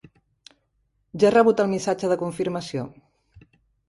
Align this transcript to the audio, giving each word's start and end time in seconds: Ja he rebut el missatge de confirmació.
Ja 1.23 1.27
he 1.29 1.31
rebut 1.35 1.61
el 1.63 1.69
missatge 1.73 2.09
de 2.13 2.17
confirmació. 2.21 2.87